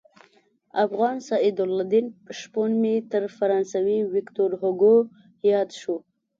افغان 0.85 1.15
سعدالدین 1.27 2.07
شپون 2.39 2.71
مې 2.81 2.95
تر 3.11 3.23
فرانسوي 3.37 3.99
ویکتور 4.13 4.51
هوګو 4.61 4.95
ياد 5.51 5.69
شو. 5.79 5.95